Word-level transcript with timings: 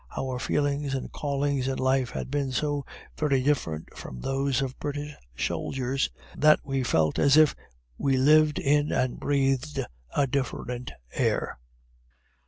Our 0.17 0.39
feelings, 0.39 0.95
and 0.95 1.11
callings 1.11 1.67
in 1.67 1.77
life 1.77 2.09
had 2.09 2.31
been 2.31 2.51
so 2.51 2.83
very 3.15 3.43
different 3.43 3.95
from 3.95 4.19
those 4.19 4.59
of 4.59 4.79
British 4.79 5.15
soldiers, 5.37 6.09
that 6.35 6.59
we 6.63 6.81
felt 6.81 7.19
as 7.19 7.37
if 7.37 7.55
we 7.99 8.17
lived 8.17 8.57
in, 8.57 8.91
and 8.91 9.19
breathed, 9.19 9.85
a 10.15 10.25
different 10.25 10.89
air. 11.13 11.59